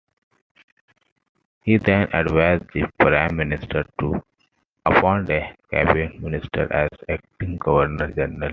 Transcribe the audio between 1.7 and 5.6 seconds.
then advised the Prime Minister to appoint a